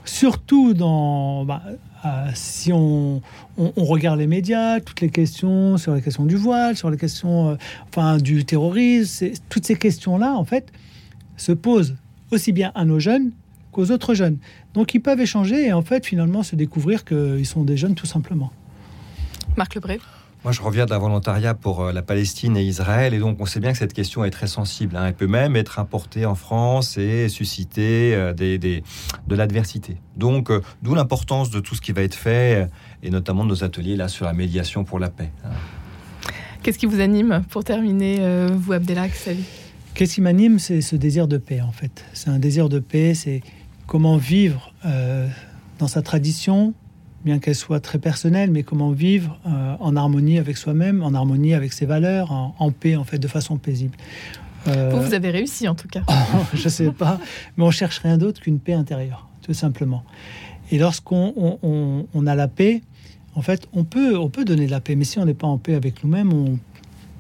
surtout 0.05 0.75
dans 0.75 1.47
bah, 1.47 1.63
euh, 2.05 2.29
si 2.35 2.71
on, 2.73 3.23
on, 3.57 3.85
regarde 3.85 4.19
les 4.19 4.27
médias, 4.27 4.81
toutes 4.81 5.01
les 5.01 5.09
questions 5.09 5.79
sur 5.79 5.95
les 5.95 6.03
questions 6.03 6.27
du 6.27 6.37
voile, 6.37 6.77
sur 6.77 6.91
les 6.91 6.99
questions 6.99 7.57
enfin 7.89 8.19
du 8.19 8.45
terrorisme, 8.45 9.29
toutes 9.49 9.67
ces 9.67 9.77
questions 9.77 10.19
là 10.19 10.35
en 10.35 10.45
fait 10.45 10.71
se 11.39 11.53
posent 11.53 11.97
aussi 12.31 12.53
bien 12.53 12.73
à 12.75 12.85
nos 12.85 12.99
jeunes 12.99 13.33
qu'aux 13.73 13.91
autres 13.91 14.15
jeunes. 14.15 14.39
Donc 14.73 14.95
ils 14.95 15.01
peuvent 15.01 15.21
échanger 15.21 15.67
et 15.67 15.73
en 15.73 15.83
fait 15.83 16.07
finalement 16.07 16.43
se 16.43 16.57
découvrir 16.57 17.05
qu'ils 17.05 17.47
sont 17.47 17.65
des 17.65 17.77
jeunes 17.77 17.95
tout 17.95 18.07
simplement. 18.07 18.53
Marc 19.57 19.75
Lebré. 19.75 20.01
Moi, 20.45 20.53
je 20.53 20.61
reviens 20.61 20.85
d'un 20.85 20.99
volontariat 20.99 21.55
pour 21.55 21.81
euh, 21.81 21.93
la 21.93 22.03
Palestine 22.03 22.55
et 22.59 22.63
Israël, 22.63 23.15
et 23.15 23.19
donc 23.19 23.39
on 23.41 23.47
sait 23.47 23.61
bien 23.61 23.73
que 23.73 23.79
cette 23.79 23.95
question 23.95 24.27
est 24.27 24.31
très 24.31 24.47
sensible. 24.47 24.95
Hein. 24.95 25.07
Elle 25.07 25.15
peut 25.15 25.27
même 25.27 25.57
être 25.57 25.79
importée 25.79 26.27
en 26.27 26.35
France 26.35 26.99
et 26.99 27.31
susciter 27.31 28.15
euh, 28.15 28.35
des, 28.35 28.59
de 28.59 29.35
l'adversité. 29.35 29.97
Donc, 30.17 30.51
euh, 30.51 30.61
d'où 30.83 30.95
l'importance 30.95 31.49
de 31.49 31.61
tout 31.61 31.75
ce 31.75 31.81
qui 31.81 31.93
va 31.93 32.03
être 32.03 32.15
fait, 32.15 32.69
et 33.03 33.09
notamment 33.09 33.45
de 33.45 33.49
nos 33.49 33.65
ateliers 33.65 33.97
là 33.97 34.09
sur 34.09 34.27
la 34.27 34.35
médiation 34.35 34.85
pour 34.85 34.99
la 34.99 35.09
paix. 35.09 35.31
Hein. 35.47 35.49
Qu'est-ce 36.63 36.79
qui 36.79 36.85
vous 36.85 37.01
anime? 37.01 37.43
Pour 37.49 37.65
terminer, 37.65 38.47
vous, 38.55 38.73
Abdelak 38.73 39.15
Sali 39.15 39.45
Qu'est-ce 39.95 40.15
qui 40.15 40.21
m'anime, 40.21 40.59
c'est 40.59 40.81
ce 40.81 40.97
désir 40.97 41.29
de 41.29 41.39
paix, 41.39 41.61
en 41.61 41.71
fait. 41.71 42.05
C'est 42.15 42.29
un 42.29 42.41
désir 42.41 42.69
de 42.69 42.81
paix, 42.81 43.15
c'est 43.15 43.43
comment 43.87 44.17
vivre 44.17 44.75
euh, 44.85 45.29
dans 45.79 45.87
sa 45.87 46.03
tradition, 46.03 46.75
bien 47.25 47.39
qu'elle 47.39 47.55
soit 47.55 47.79
très 47.79 48.01
personnelle, 48.01 48.51
mais 48.51 48.65
comment 48.65 48.91
vivre 48.91 49.39
euh, 49.47 49.77
en 49.79 49.95
harmonie 49.95 50.41
avec 50.41 50.57
soi-même, 50.57 51.05
en 51.05 51.15
harmonie 51.15 51.55
avec 51.55 51.73
ses 51.73 51.87
valeurs, 51.87 52.33
en, 52.33 52.71
paix, 52.73 52.97
en 52.97 53.05
fait, 53.05 53.19
de 53.19 53.29
façon 53.29 53.57
paisible. 53.57 53.97
Euh, 54.67 54.91
vous, 55.01 55.15
avez 55.15 55.31
réussi, 55.31 55.69
en 55.69 55.77
tout 55.77 55.87
cas. 55.87 56.03
je 56.55 56.65
ne 56.65 56.69
sais 56.71 56.91
pas, 56.91 57.21
mais 57.57 57.63
on 57.63 57.71
cherche 57.71 57.99
rien 57.99 58.19
d'autre 58.19 58.41
qu'une 58.41 58.59
paix 58.59 58.73
intérieure, 58.73 59.29
tout 59.43 59.55
simplement. 59.55 60.03
Et 60.73 60.79
lorsqu'on 60.79 61.59
on, 61.63 62.27
a 62.27 62.35
la 62.35 62.49
paix, 62.49 62.83
en 63.37 63.43
fait, 63.43 63.69
on 63.73 63.85
peut, 63.85 64.19
on 64.19 64.29
peut 64.29 64.45
donner 64.45 64.67
de 64.67 64.73
la 64.73 64.81
paix, 64.81 64.97
mais 64.97 65.05
si 65.05 65.21
on 65.21 65.25
n'est 65.25 65.35
pas 65.35 65.47
en 65.47 65.59
paix 65.59 65.75
avec 65.75 66.03
nous-mêmes, 66.03 66.33
on 66.33 66.59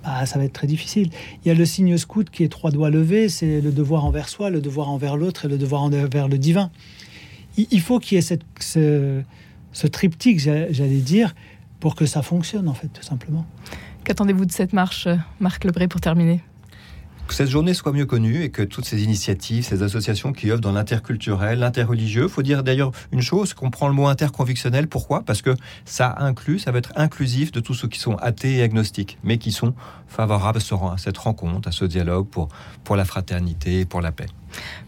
bah, 0.04 0.26
ça 0.26 0.38
va 0.38 0.44
être 0.44 0.52
très 0.52 0.66
difficile. 0.66 1.10
Il 1.44 1.48
y 1.48 1.50
a 1.50 1.54
le 1.54 1.64
signe 1.64 1.96
scout 1.96 2.28
qui 2.30 2.44
est 2.44 2.48
trois 2.48 2.70
doigts 2.70 2.90
levés, 2.90 3.28
c'est 3.28 3.60
le 3.60 3.72
devoir 3.72 4.04
envers 4.04 4.28
soi, 4.28 4.50
le 4.50 4.60
devoir 4.60 4.90
envers 4.90 5.16
l'autre 5.16 5.46
et 5.46 5.48
le 5.48 5.58
devoir 5.58 5.82
envers 5.82 6.28
le 6.28 6.38
divin. 6.38 6.70
Il 7.56 7.80
faut 7.80 7.98
qu'il 8.00 8.16
y 8.16 8.18
ait 8.18 8.22
cette, 8.22 8.42
ce, 8.60 9.22
ce 9.72 9.86
triptyque, 9.86 10.40
j'allais 10.40 11.00
dire, 11.00 11.34
pour 11.80 11.94
que 11.94 12.06
ça 12.06 12.22
fonctionne, 12.22 12.68
en 12.68 12.74
fait, 12.74 12.88
tout 12.88 13.02
simplement. 13.02 13.46
Qu'attendez-vous 14.04 14.44
de 14.44 14.52
cette 14.52 14.72
marche, 14.72 15.08
Marc 15.40 15.64
Lebré, 15.64 15.88
pour 15.88 16.00
terminer? 16.00 16.40
Que 17.26 17.34
cette 17.34 17.48
journée 17.48 17.74
soit 17.74 17.92
mieux 17.92 18.06
connue 18.06 18.42
et 18.42 18.50
que 18.50 18.62
toutes 18.62 18.84
ces 18.84 19.02
initiatives, 19.02 19.64
ces 19.64 19.82
associations 19.82 20.32
qui 20.32 20.50
œuvrent 20.50 20.60
dans 20.60 20.72
l'interculturel, 20.72 21.58
l'interreligieux, 21.58 22.28
faut 22.28 22.42
dire 22.42 22.62
d'ailleurs 22.62 22.92
une 23.12 23.22
chose, 23.22 23.54
qu'on 23.54 23.70
prend 23.70 23.88
le 23.88 23.94
mot 23.94 24.06
interconvictionnel. 24.06 24.88
Pourquoi? 24.88 25.22
Parce 25.22 25.42
que 25.42 25.54
ça 25.84 26.14
inclut, 26.18 26.58
ça 26.58 26.70
va 26.72 26.78
être 26.78 26.92
inclusif 26.96 27.52
de 27.52 27.60
tous 27.60 27.74
ceux 27.74 27.88
qui 27.88 27.98
sont 27.98 28.16
athées 28.16 28.56
et 28.56 28.62
agnostiques, 28.62 29.18
mais 29.22 29.38
qui 29.38 29.52
sont 29.52 29.74
favorables 30.06 30.58
à 30.58 30.96
cette 30.98 31.18
rencontre, 31.18 31.68
à 31.68 31.72
ce 31.72 31.84
dialogue 31.84 32.26
pour, 32.28 32.48
pour 32.84 32.96
la 32.96 33.04
fraternité 33.04 33.80
et 33.80 33.84
pour 33.84 34.00
la 34.00 34.12
paix. 34.12 34.26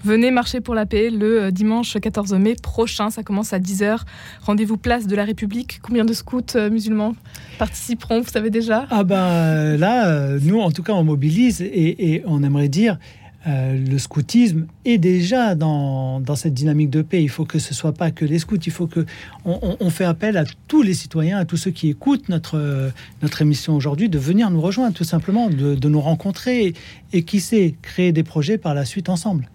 Venez 0.04 0.30
marcher 0.30 0.60
pour 0.60 0.74
la 0.74 0.86
paix 0.86 1.10
le 1.10 1.44
euh, 1.44 1.50
dimanche 1.50 1.98
14 2.00 2.34
mai 2.34 2.54
prochain. 2.60 3.10
Ça 3.10 3.22
commence 3.22 3.52
à 3.52 3.58
10h. 3.58 4.00
Rendez-vous 4.42 4.76
place 4.76 5.06
de 5.06 5.16
la 5.16 5.24
République. 5.24 5.80
Combien 5.82 6.04
de 6.04 6.12
scouts 6.12 6.42
euh, 6.54 6.70
musulmans 6.70 7.14
participeront 7.58 8.20
Vous 8.20 8.30
savez 8.30 8.50
déjà? 8.50 8.86
Ah 8.90 9.04
ben 9.04 9.76
là, 9.76 10.38
nous 10.42 10.60
en 10.60 10.70
tout 10.70 10.82
cas, 10.82 10.92
on 10.92 11.04
mobilise 11.04 11.60
et, 11.60 12.14
et 12.14 12.22
on 12.26 12.42
aimerait 12.42 12.68
dire 12.68 12.98
euh, 13.46 13.78
le 13.78 13.98
scoutisme 13.98 14.66
est 14.84 14.98
déjà 14.98 15.54
dans, 15.54 16.22
cette 16.34 16.54
dynamique 16.54 16.90
de 16.90 17.02
paix. 17.02 17.22
Il 17.22 17.28
faut 17.28 17.44
que 17.44 17.58
ce 17.58 17.74
soit 17.74 17.92
pas 17.92 18.10
que 18.10 18.24
les 18.24 18.38
scouts. 18.38 18.56
Il 18.56 18.72
faut 18.72 18.86
que 18.86 19.06
on, 19.44 19.90
fait 19.90 20.04
appel 20.04 20.36
à 20.36 20.44
tous 20.68 20.82
les 20.82 20.94
citoyens, 20.94 21.38
à 21.38 21.44
tous 21.44 21.56
ceux 21.56 21.70
qui 21.70 21.88
écoutent 21.88 22.28
notre 22.28 22.90
notre 23.22 23.42
émission 23.42 23.74
aujourd'hui, 23.76 24.08
de 24.08 24.18
venir 24.18 24.50
nous 24.50 24.60
rejoindre, 24.60 24.94
tout 24.94 25.04
simplement, 25.04 25.48
de, 25.48 25.88
nous 25.88 26.00
rencontrer 26.00 26.74
et, 27.12 27.22
qui 27.22 27.40
sait 27.40 27.74
créer 27.82 28.12
des 28.12 28.22
projets 28.22 28.58
par 28.58 28.74
la 28.74 28.84
suite 28.84 29.08
ensemble. 29.08 29.48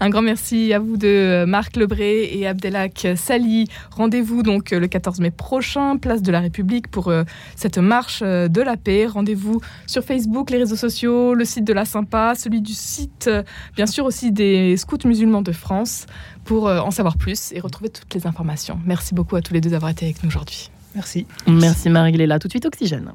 Un 0.00 0.10
grand 0.10 0.22
merci 0.22 0.72
à 0.72 0.78
vous 0.78 0.96
de 0.96 1.44
Marc 1.46 1.76
Lebré 1.76 2.24
et 2.32 2.46
Abdelak 2.46 3.06
Sali. 3.16 3.68
Rendez-vous 3.92 4.42
donc 4.42 4.70
le 4.70 4.86
14 4.88 5.20
mai 5.20 5.30
prochain, 5.30 5.96
place 5.96 6.22
de 6.22 6.32
la 6.32 6.40
République, 6.40 6.88
pour 6.88 7.08
euh, 7.08 7.22
cette 7.54 7.78
marche 7.78 8.20
euh, 8.22 8.48
de 8.48 8.60
la 8.60 8.76
paix. 8.76 9.06
Rendez-vous 9.06 9.60
sur 9.86 10.02
Facebook, 10.02 10.50
les 10.50 10.58
réseaux 10.58 10.76
sociaux, 10.76 11.34
le 11.34 11.44
site 11.44 11.64
de 11.64 11.72
la 11.72 11.84
Sympa, 11.84 12.34
celui 12.34 12.60
du 12.60 12.72
site, 12.72 13.28
euh, 13.28 13.31
bien 13.76 13.86
sûr 13.86 14.04
aussi 14.04 14.32
des 14.32 14.76
scouts 14.76 14.98
musulmans 15.04 15.42
de 15.42 15.52
France, 15.52 16.06
pour 16.44 16.66
en 16.66 16.90
savoir 16.90 17.16
plus 17.16 17.52
et 17.52 17.60
retrouver 17.60 17.90
toutes 17.90 18.12
les 18.14 18.26
informations. 18.26 18.78
Merci 18.84 19.14
beaucoup 19.14 19.36
à 19.36 19.42
tous 19.42 19.54
les 19.54 19.60
deux 19.60 19.70
d'avoir 19.70 19.90
été 19.90 20.06
avec 20.06 20.22
nous 20.22 20.28
aujourd'hui. 20.28 20.70
Merci. 20.94 21.26
Merci 21.46 21.88
Marie-Léla. 21.88 22.38
Tout 22.38 22.48
de 22.48 22.52
suite, 22.52 22.66
Oxygène. 22.66 23.12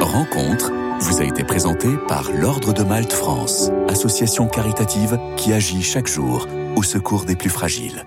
Rencontre 0.00 0.72
vous 1.00 1.20
a 1.20 1.24
été 1.24 1.44
présenté 1.44 1.88
par 2.08 2.32
l'Ordre 2.32 2.72
de 2.72 2.82
Malte 2.82 3.12
France, 3.12 3.70
association 3.88 4.48
caritative 4.48 5.18
qui 5.36 5.52
agit 5.52 5.82
chaque 5.82 6.08
jour 6.08 6.48
au 6.74 6.82
secours 6.82 7.24
des 7.24 7.36
plus 7.36 7.50
fragiles. 7.50 8.04